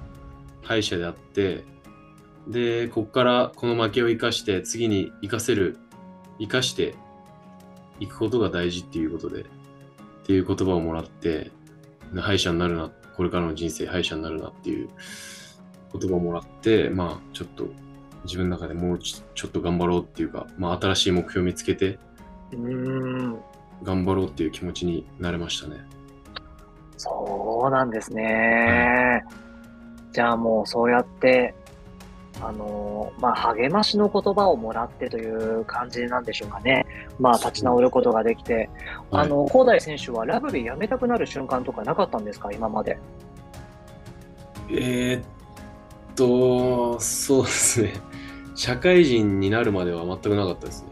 [0.62, 1.69] 敗者であって、
[2.50, 5.78] で、ここからこの負けを生かして次に生かせる、
[6.38, 6.94] 生かして
[8.00, 9.44] いくことが大事っていうことで、っ
[10.24, 11.50] ていう言葉をもらって、
[12.16, 14.88] 敗者になるな、これからの人生敗者になるなっていう
[15.92, 17.68] 言葉をもらって、まあちょっと
[18.24, 21.98] 自分の中でもうちちょっと頑張ろうっていうか、まあ新しい目標を見つけて
[22.52, 23.40] うーん、
[23.82, 25.76] 頑張ろうっていう気持ちになれましたね。
[26.96, 29.24] そうなんですね。
[30.12, 31.54] じゃあもうそうやって、
[32.42, 36.86] あのーまあ、励ましの言葉をもらってという感じなんでしょうかね。
[37.18, 38.54] まあ、立ち直ることができて。
[38.54, 38.68] はい
[39.12, 42.50] あの、高大選手はラグビーやめたくなる瞬間とかなかったんですか？
[42.52, 42.98] 今まで。
[44.70, 45.24] えーっ
[46.14, 47.92] と、そうですね。
[48.54, 50.90] 社会人になるまでは全くなかったですね。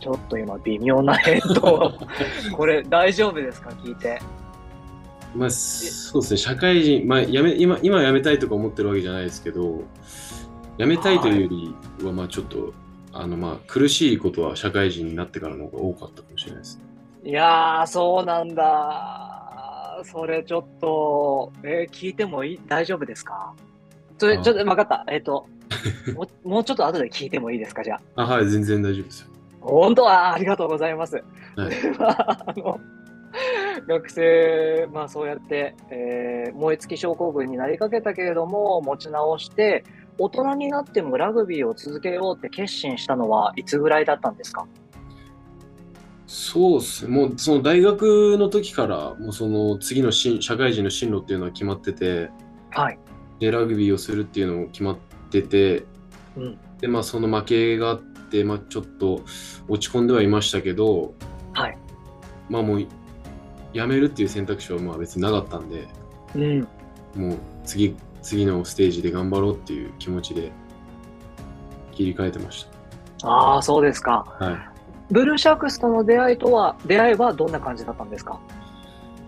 [0.00, 1.92] ちょっと今微妙な返答。
[2.56, 3.70] これ大丈夫ですか？
[3.70, 4.20] 聞いて。
[5.34, 6.36] まあ、そうですね。
[6.38, 9.82] 社会人、まあ、やめ、今、今辞めたいとか思ってるわけじゃないですけど、
[10.78, 11.74] 辞めたいというより
[12.06, 12.72] は、まあちょっと、
[13.12, 16.80] あの、まあ苦しいことは社会人になってからの方が多かったかもしれないです。
[17.24, 20.02] いやー、そうなんだ。
[20.04, 22.60] それちょっと、えー聞いてもいい？
[22.68, 23.54] 大丈夫ですか？
[24.18, 25.04] それ、あちょっと、分かった。
[25.10, 25.46] えっ、と
[26.14, 27.82] もう、もうちょっと後で聞いてもいいですか？
[27.84, 28.22] じゃあ。
[28.22, 29.28] あ、はい、全然大丈夫ですよ。
[29.60, 30.02] 本当？
[30.04, 31.16] はありがとうございます。
[31.16, 31.24] はい
[31.98, 32.80] あの、
[33.86, 39.84] 学生、まあそうやって、えー燃え尽き症候群になりかけたけれども、持ち直して、
[40.18, 44.66] 大人になってもラグビーを続けようって決心したのはいつぐらいだったんですか？
[46.26, 47.14] そうですね。
[47.14, 52.30] もうその大学の時から、もうその次のし社会人の進路っていうのは決まってて、
[52.70, 52.98] はい。
[53.40, 54.98] で、ラグビーをするっていうのも決まっ
[55.30, 55.84] てて、
[56.36, 56.58] うん。
[56.80, 59.22] で、まあその負けがあって、まあちょっと
[59.68, 61.14] 落ち込んではいましたけど、
[61.52, 61.78] はい。
[62.48, 62.86] まあもう
[63.74, 65.86] やめるっていう選択肢はまあ別になかったんで、
[66.34, 66.60] うん。
[67.14, 70.52] もう次、次のステージで頑張ろうっていう気持ちで
[71.92, 72.66] 切り替えてまし
[73.22, 74.34] ああ、そうですか。
[74.38, 74.44] た。
[74.46, 74.56] はい。
[75.10, 78.40] ブルーシャークスとの出会いとは、出会いはどんな感じだったんですか？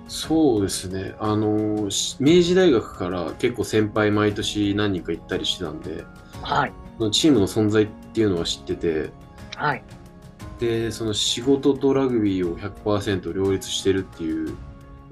[0.08, 1.14] そうですね。
[1.18, 6.04] あの、し明治大学から結構先輩毎年何人か行ったりしてたんで、
[6.42, 6.72] はい。
[7.10, 9.10] チームの存在っていうのは知ってて、
[9.56, 9.82] はい。
[10.58, 14.56] で、その仕事とラグビーを100%両立してるっていう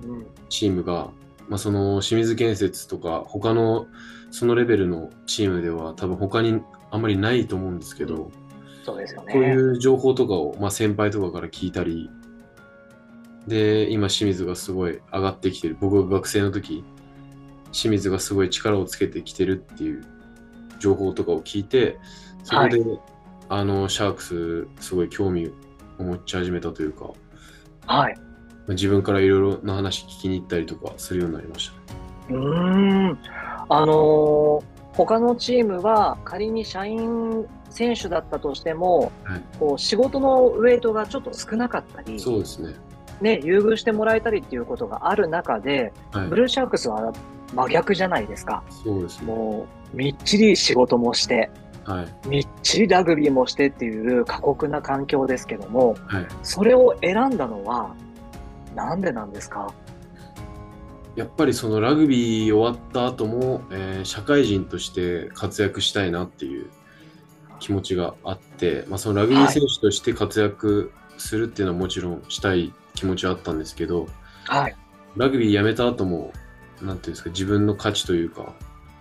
[0.02, 0.26] うん。
[0.48, 1.10] チームが、
[1.48, 3.86] まあ、その清水建設とか他の
[4.30, 8.30] そのレベルのチームでは多分他にあんまりないと思うんですけど、
[8.84, 9.32] そうですよね。
[9.32, 12.10] こういう情報とかを、まあ、先輩とかから聞いたり、
[13.46, 15.76] で、今清水がすごい上がってきてる。
[15.80, 16.84] 僕が学生の時、
[17.72, 20.04] 清水がすごい力をつけてきてるっていう
[20.78, 21.98] 情報とかを聞いて、
[22.42, 22.82] そこで、
[23.56, 25.52] あの、シャークス、すごい興味
[25.98, 27.10] を持ち始めたというか、
[27.86, 28.14] はい。
[28.16, 28.22] ま
[28.70, 31.78] あ自分からいろいろな話聞きに行ったりとかするようになりましたね。
[32.30, 33.18] うーん。
[33.68, 34.64] あのー
[34.96, 42.74] 他のチームは仮に社員選手だったとしても、はいこう仕事のウェイトがちょっと少なかったり、そうですね。
[43.20, 46.36] ね、優遇してもらえたりっていうことがある中で、はいブ。
[46.36, 47.12] ルーシャークスは
[47.54, 48.62] 真逆じゃないですか。
[48.70, 49.26] そうですね。
[49.26, 51.50] もう、みっちり仕事もして、
[51.84, 52.28] はい。
[52.28, 56.26] みっちりラグビーもしてっていう過酷な環境ですけども、はい。
[56.42, 57.94] それを選んだのは、
[58.74, 59.72] なんでなんですか？
[61.14, 66.70] やっぱりそのラグビー終わった後も、えー社会人として活躍したいなっていう
[67.60, 74.08] 気持ちがあって、まあ、そのラグビー選手として活躍するっていうのはもちろんしたい気持ちはあったんですけど、
[74.46, 74.76] はい。
[75.16, 76.32] ラグビー辞めた後も、
[76.82, 78.52] なんていうんですか、自分の価値というか、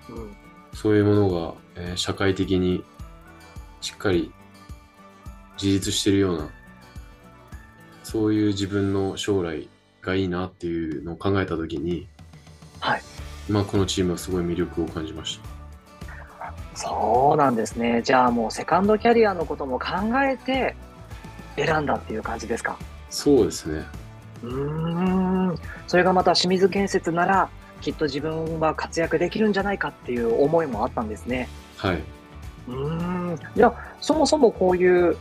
[0.10, 0.36] うん
[0.73, 2.83] そういうものが、えー社会的に
[3.81, 4.31] しっかり
[5.62, 6.49] 自立してるような、
[8.03, 9.69] そういう自分の将来
[10.01, 12.07] がいいなっていうのを考えたときに、
[12.79, 13.01] はい。
[13.49, 15.39] まあ、このチームはすごい魅力を感じまし
[16.75, 18.01] そうなんですね。
[18.03, 19.88] じゃあもうセカンドキャリアのことも考
[20.23, 20.75] えて
[21.55, 22.77] 選んだっていう感じですか？
[23.09, 23.86] そうですね。
[24.43, 25.59] うーん。
[25.88, 27.49] それがまた清水建設なら、
[27.84, 31.50] きっと自分は活躍できるんじゃないかっていう思いもあったんですね。
[31.76, 32.02] はい。
[32.69, 33.39] うーん。
[33.56, 35.17] じゃあ、そもそもこういう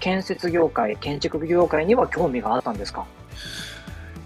[0.00, 3.04] 建設業界、建築業界には興味があったんですか？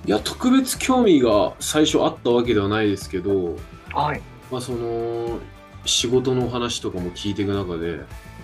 [0.06, 3.56] いや、特別興味が最初あったわけではないですけど、
[3.92, 4.22] はい。
[4.52, 5.40] まあ、その、
[5.84, 7.98] 仕事の話とかも聞いていく中で、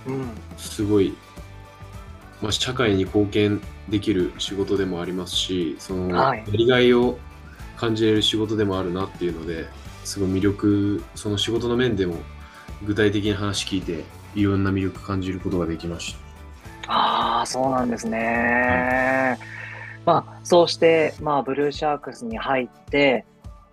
[0.07, 0.31] うん。
[0.57, 1.15] すごい、
[2.41, 7.19] まあ、社会に貢献できる仕事でもありますし、その、はいやりがいを
[7.83, 9.67] 感じれる仕事でもあるなっていうので、
[10.05, 12.15] すごい魅力、その仕事の面でも
[12.85, 14.05] 具体的な話聞いて、
[14.37, 16.15] いろんな魅力感じることができまし
[16.87, 16.93] た。
[16.93, 19.37] ああ、そうなんですね。
[20.07, 23.25] まあ、そうして、まあ、ブルーシャークスに入って、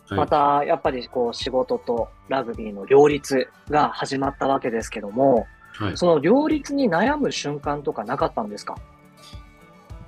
[0.08, 8.76] はいまた、やっぱりこう、仕事とラグビーの両立が始まったわけですけども、はい、その両立に悩む瞬間とかなかったんですか？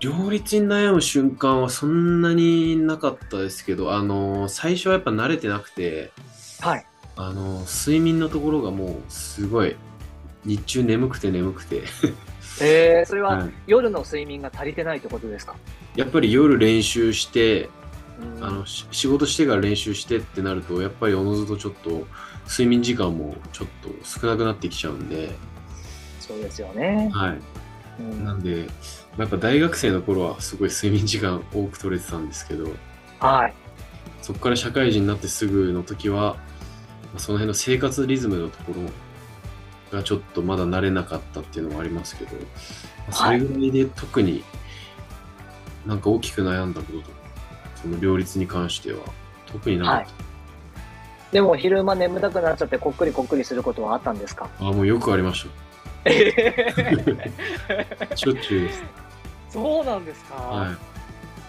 [0.01, 6.11] 両立に悩む瞬間はそんなになかったですけど、あの最初はやっぱ慣れてなくて、
[6.59, 6.85] はい。
[7.15, 9.75] あの睡眠のところがもうすごい
[10.43, 11.83] 日中眠くて眠くて、
[12.61, 13.51] えー、 それははい。
[13.67, 15.55] 夜の睡眠が足りてないってことですか、
[15.95, 17.69] やっぱり夜練習して
[18.39, 18.43] うん。
[18.43, 22.07] あのし仕事してから練習してってなるとやっぱりおのずとちょっと
[22.49, 25.29] 睡眠時間もちょっと少なくなってきちゃうんで、
[26.19, 27.11] そうですよね。
[27.13, 27.39] はい、
[27.99, 28.25] うん。
[28.25, 28.67] なんで
[29.17, 32.69] やっぱ大学生の頃はすごい睡眠時間多く取れてたんですけど
[33.19, 33.53] はい。
[34.21, 42.41] そこから社会人になってすぐの時はまあその辺の生活リズムのところがちょっとまだ慣れなかったっていうのもありますけど、ま
[43.09, 44.43] あそれぐらいで特に
[45.85, 47.17] なんか大きく悩んだこととか
[47.81, 48.99] その両立に関しては
[49.47, 50.11] 特になかった。
[51.31, 54.49] でも昼間眠たくなっちゃってこっくりこっくりすることはあったんですか？
[54.59, 55.49] あもうよくありました。
[58.15, 58.83] しょっちゅうです。
[59.49, 60.67] そうなんですか、はい。
[60.69, 60.77] あ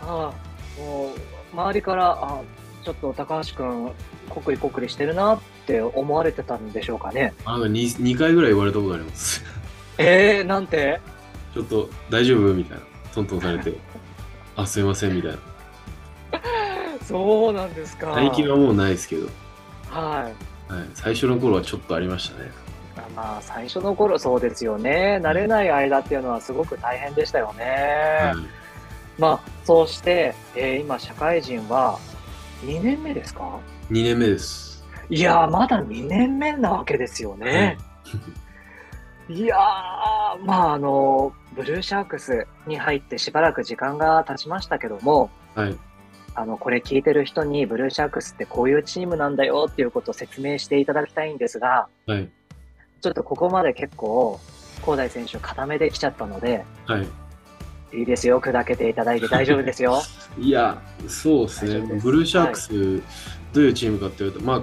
[0.03, 0.33] あ
[0.81, 1.09] もう
[1.53, 2.41] 周りからあ
[2.85, 3.93] ちょっと高橋君
[4.29, 9.45] こっくりこっくりしてるなって思われてたんでしょうかねあの 2, 2回ぐらい言われたことあります。
[9.99, 11.01] えー、なんて？
[11.55, 12.55] ちょっと大丈夫？
[12.55, 12.85] みたいな。
[13.15, 13.73] トントンされて。
[14.57, 15.39] あ、すいませんみたいな。
[17.05, 19.27] そうなんですか最近はもうないですけど、
[19.91, 20.31] は
[20.71, 22.51] いはい、最初の頃はちょっとありましたね。
[23.15, 27.65] まあ最初の頃そうですよね慣れない間っていうのはすごく大変でしたよね、
[28.23, 31.99] はい、まあそうして、えー今社会人は
[32.65, 33.59] 2年目ですか
[33.91, 34.85] ？2年目です。
[35.09, 37.77] いやーまだ2年目なわけですよね、
[39.29, 39.59] いやー、
[40.45, 45.79] まああの、ブルーシャークスに入ってしばらく時間が経ちましたけども、はい。
[46.35, 52.29] あの、これ聞いてる人にブルーシャークスってこういうチームなんだよっていうことを説明していただきたいんですが、はい。
[53.03, 54.41] ちょっとここまで結構、
[54.77, 57.07] 広大選手固めできちゃったので、はい。
[57.99, 60.01] いいですよ、砕けていただいて大丈夫ですよ。
[60.39, 61.87] いや、そうですね。
[61.99, 63.03] すブルーシャークス、
[63.53, 64.63] どういうチームかっていうと、まあ、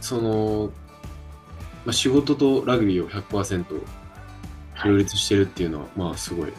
[0.00, 0.70] その、
[1.84, 3.64] まあ、仕事とラグビーを100%
[4.84, 6.54] 両立してるっていうのは、まあ、すごい、えー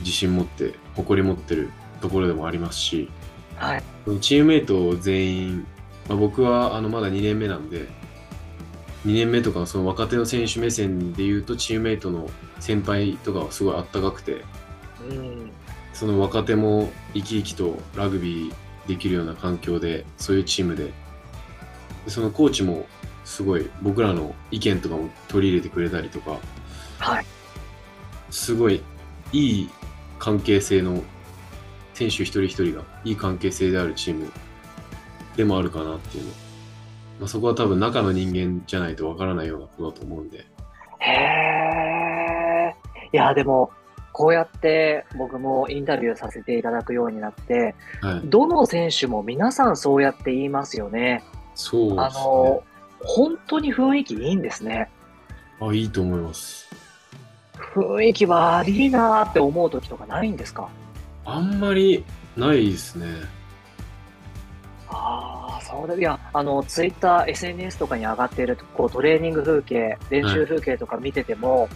[0.00, 1.70] 自信持って、誇り持ってる
[2.02, 3.08] ところでもありますし、
[3.56, 3.82] はい。
[4.20, 5.66] チームメイト全員、
[6.06, 7.88] まあ、僕はあのまだ2年目なんで、
[9.06, 14.44] 2年目とかその若手の選手目線で言うと、チームメイトの先輩とかはすごいあったかくて、
[15.08, 15.50] うん。
[15.94, 18.54] その若手も生き生きとラグビー
[18.88, 20.92] できるような環境で、そういうチームで、で
[22.08, 22.86] そのコーチも
[23.24, 26.38] すごい僕らの意見とかも取り入れてくれたりとか、
[26.98, 27.26] はい。
[28.30, 28.82] すごい
[29.32, 29.70] いい
[30.18, 31.00] 関係性の
[31.94, 34.32] 選手一人一人がいい関係性であるチーム
[35.36, 36.45] でもあるかなっていうの。
[37.18, 40.46] まあ、そこは多分中の人間じゃないとわからないようなことだと思うんで。
[40.98, 42.74] へえ。
[43.12, 43.70] いや、でも、
[44.12, 48.20] こうやって僕もインタビューさせていただくようになって、はい。
[48.24, 51.22] どの選手も皆さんそうやって言いますよね。
[51.26, 52.62] あそうですねの。、
[53.00, 54.90] 本当に雰囲気いいんですね。
[55.60, 56.66] あ、いいと思います。
[57.58, 60.68] 雰囲気悪いなーって思う時とかないんですか？
[61.24, 62.04] あんまり
[62.36, 63.06] ないですね。
[64.88, 65.94] ああ、そうだ。
[65.94, 71.68] いや、あの、ツイッター、SNS とかに上がっている、こう、トレーニング風景、練習風景とか見てても、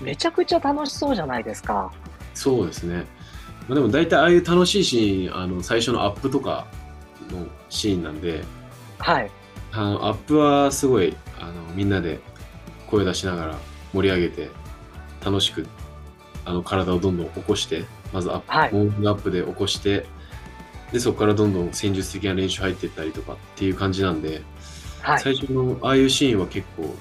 [0.00, 1.92] めちゃくちゃ楽しそうじゃないですか。
[2.34, 3.06] そうですね。
[3.68, 6.66] まあ、でも大体ああいう楽しいシーン、あの最初のアップとか
[7.30, 8.42] のシーンなんで、
[8.98, 9.30] はい。
[9.72, 12.20] あのアップはすごいあのみんなで
[12.88, 13.58] 声出しながら
[13.94, 14.50] 盛り上げて
[15.24, 15.66] 楽しく
[16.44, 20.06] あの体をどんどん起こしてまずアップ、はいウォーミングアップで起こして
[20.92, 24.42] でそこからどんどん戦術的な練習入っていったりとかっていう感じなんで、
[25.00, 25.20] はい。
[25.20, 26.94] 最初のああいうシーンは結構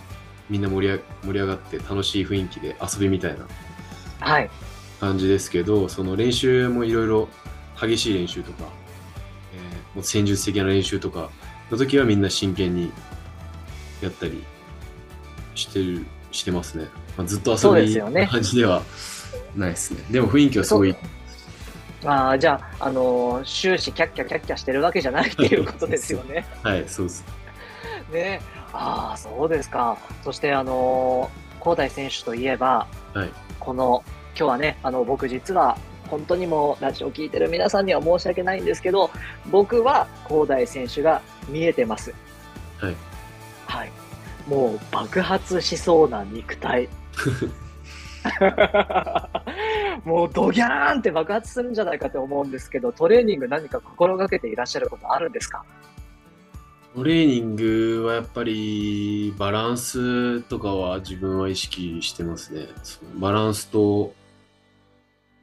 [0.50, 3.48] みんな盛り上盛り上がって楽しい雰囲気で遊びみたいな
[4.20, 4.50] はい。
[5.00, 7.30] 感じですけど、その練習もいろいろ
[7.80, 8.66] 激しい練習とか、
[9.54, 11.30] えーもう戦術的な練習とか
[11.70, 12.92] の時はみんな真剣に
[14.02, 14.44] やったり
[15.56, 16.86] してる、してますね。
[17.18, 18.84] まあ、ずっと遊びですよね感じでは
[19.56, 20.04] ないですね。
[20.10, 20.96] でも雰囲気はすごい、
[22.06, 26.46] ああ、じゃあ、あのー終始キャッキャキャッキャしてるわけじゃないっていうことですよね。
[26.64, 27.26] はい、そうです。
[28.12, 28.42] ね。
[28.74, 29.98] ああ、そうですか。
[30.24, 33.30] そして、あのー、高大選手といえば、はい。
[33.60, 34.04] この、
[34.36, 35.78] 今日はね、あの、僕実は、
[36.10, 39.10] 本当にもうラジオ聞いてる皆さんには申し訳ないんですけど、
[39.50, 42.14] 僕は高大選手が見えてます。
[42.80, 42.96] はい。
[43.66, 43.92] はい。
[44.48, 46.90] もう爆発しそうな肉体。
[50.06, 55.64] もうドギャーンって爆発するんじゃないかと思うんですけど、トレーニング何か心がけていらっしゃることあるんですか？
[56.94, 62.68] トレーニングはやっぱりバランスとかは自分は意識してますね。
[63.16, 64.14] バランスと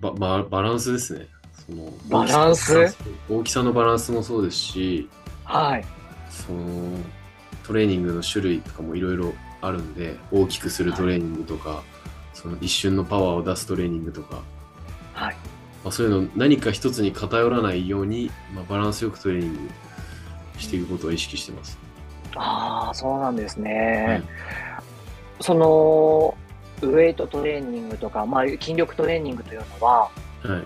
[0.00, 1.26] バババランスですね。
[1.66, 2.94] そのバランス？
[3.28, 5.08] 大きさのバランスもそうですし、
[5.44, 5.84] はい。
[6.30, 6.98] その
[7.66, 11.82] トレーニングの種類とかもいろいろあるんで、大きくするトレーニングとか、
[12.40, 14.42] その一瞬のパワーを出すトレーニングとか、
[15.12, 15.34] はい。
[15.82, 19.58] まあ、そういうの何か一つに偏らないように、まあ、バランスよくトレーニング
[20.58, 21.76] していくことは意識してます。
[22.36, 24.22] ああ、そうなんですはね
[25.40, 25.42] い。
[25.42, 26.36] その、
[26.82, 30.10] ウェイトトレーニングとか、まあ、筋力トレーニングというのは、
[30.44, 30.64] はい。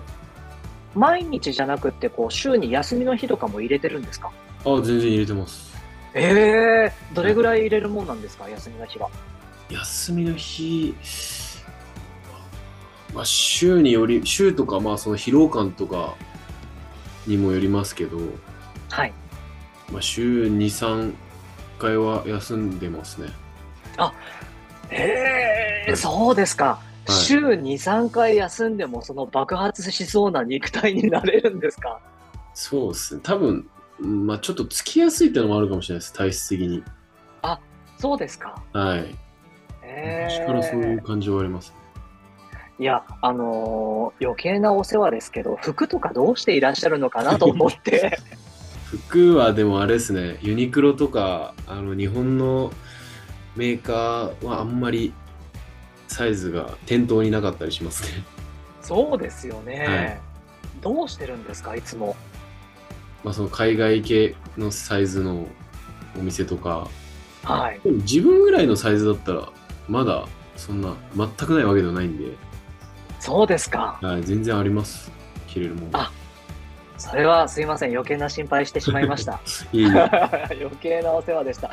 [0.95, 4.31] 毎日じゃなくって、こう、週に休みの日とかも入れてるんですか？
[4.67, 5.73] あ、全然入れてます。
[6.13, 9.09] ええどれぐらい入れるもんなんですか、休みの日は。
[9.71, 10.95] 休みの日、
[13.15, 16.15] まあ、週により、週とか、まあ、その疲労感とか
[17.27, 18.19] にもよりますけど、
[18.91, 19.13] はい。
[19.93, 21.13] まあ、週2、3
[21.79, 23.29] 回は休んでますね。
[24.91, 26.81] ええそうですか。
[27.09, 32.01] い週2、3回休んでも、その爆発しそうな肉体になれるんですか？
[32.55, 33.21] そうですね。
[33.25, 33.67] 多分、
[34.01, 36.13] うんまあ、ちょっとつきやすいっていうのもあるかもしれないです。
[36.13, 36.83] 体質的に。
[37.99, 38.61] そうですか。
[38.73, 39.15] はい。
[39.85, 41.73] え昔からそういうえ感じはあります。
[42.79, 48.19] いや、あのー余計なお世話ですけど、服とかどうしていらっしゃるのかなと思って。
[49.07, 52.73] 服はでもあれですね、ユニクロとか、あの、日本の
[53.57, 55.13] メーカーはあんまり
[56.09, 58.25] サイズが店頭になかったりしますね。
[58.81, 59.87] そうですよね。
[59.87, 60.21] はい
[60.83, 62.17] どうしてるんですか、いつも。
[63.23, 65.47] まあその海外系のサイズの
[66.19, 66.89] お店とか、
[67.45, 67.81] はい。
[67.85, 69.49] 自分ぐらいのサイズだったら、
[69.89, 72.33] まだそんな全くないわけではないんで、
[73.23, 74.01] そうですか。
[74.03, 75.13] はい、全然あります。
[75.47, 75.89] 着れるもの。
[75.93, 76.11] あ
[76.99, 77.93] それはすいません。
[77.93, 79.41] 余計な心配してしまいました。
[79.73, 80.11] いいね。
[80.51, 81.71] 余計なお世話でした。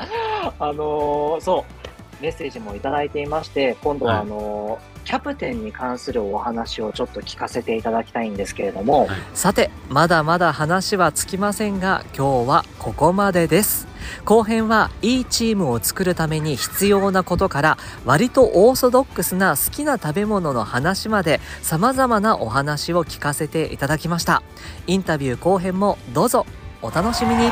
[0.60, 1.88] あのーそう、
[2.20, 4.22] メッセージもいただいていまして、今度ははい。
[4.22, 9.18] あのーキャプテンに関するお話をちょっと聞かせていただきたいんですけれども、はい。
[9.34, 13.88] さて、まだまだ話はつきませんが、今日はここまでです。
[14.24, 24.42] 後編はいいチームを作るために必要なことから割とオーソドックスな好きな食べ物の話まで様々なお話を聞かせていただきました。
[24.86, 26.46] インタビュー後編もどうぞ
[26.82, 27.50] お楽しみに。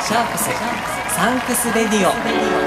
[0.00, 2.57] シャークスサンクス Radio。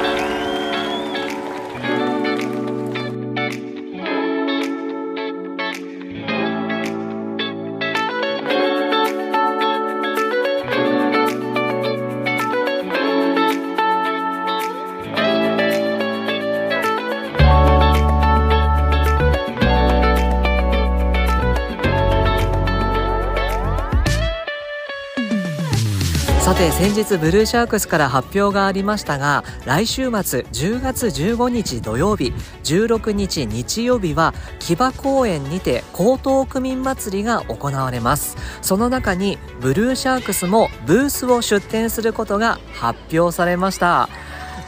[26.62, 32.34] て先日ブルーシャークスから発表がありましたが来週末10月15日土曜日
[32.64, 44.07] 16日日曜日は木場公園にて江東区民祭りが行われますその中にブルーシャークスもブースを出展することが発表されました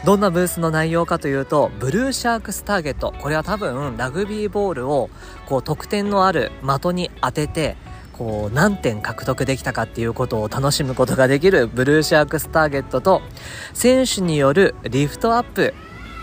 [0.04, 3.14] どんなブースの内容かというと、ブルーシャークスターゲット。
[3.22, 5.08] これは多分、ラグビーボールを、
[5.46, 7.78] こう、得点のある的に当てて、
[8.18, 13.22] こう、何点獲得できたかっていうことを楽しむことができるブルーシャークスターゲットと、
[13.72, 15.74] 選手によるリフトアップ。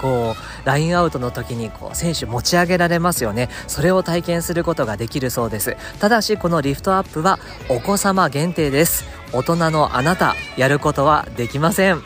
[0.02, 3.50] こう、ラインアウトの時に、こう、選手持ち上げられますよね。
[3.68, 5.78] それを体験することができるそうです。
[6.00, 7.40] ただし、このリフトアップは、
[7.70, 9.06] お子様限定です。
[9.34, 12.02] 大人のあなた、やることはできません。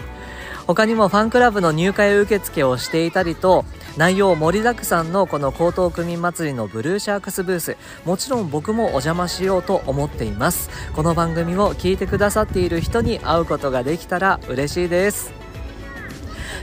[0.68, 3.66] 他にもファンクラブの入会受付をしていたりと
[3.98, 7.78] 内容盛りだくさんのこの江東区民祭りのブルーシャークスブース。
[8.04, 10.70] もちろん僕もお邪魔しようと思っています。
[10.93, 15.34] この番組を聞いてくださっている人に会うことができたら嬉しいです。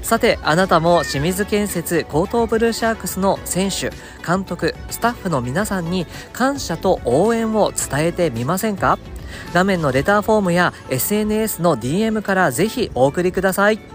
[0.02, 3.90] さてあなたも清水建設高等ブルーシャークスの選手
[4.26, 8.98] 監督スタッフの皆さんに感謝と応援を伝えてみませんか？
[9.54, 13.91] 画面のレターフォームや SNS の DM からぜひお送りください。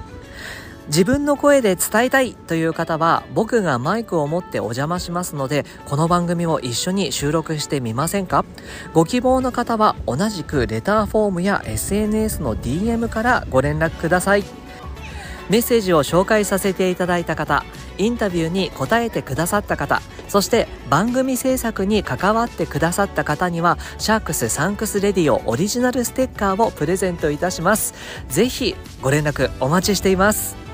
[0.88, 8.46] 自分の声で伝えたいという方は僕がマイクを持ってお邪魔しますのでこの番組を一緒に収録してみませんか？
[8.94, 14.44] ご希望の方は同じくレターフォームや SNS の DM からご連絡ください。
[15.50, 17.64] メッセージを紹介させていただいた方
[17.98, 27.94] インタビューに答えてくださった方そして番組制作に関わってくださった方にはシャークスサンクスレディオオリジナルステッカーをプレゼントいたします。
[28.28, 30.67] ぜひご連絡お待ちしています。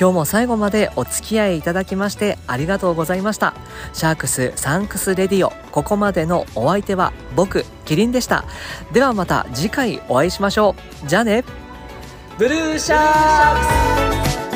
[0.00, 3.52] 今日も最後までお付き合いいただきましてありがとうございました。
[3.92, 8.46] シャークスサンクスレディオここまでのお相手は僕キリンでした。
[8.94, 10.74] ではまた次回お会いしましょ
[11.04, 11.06] う。
[11.06, 11.44] じゃあね。
[12.38, 14.49] ブルーシャークス。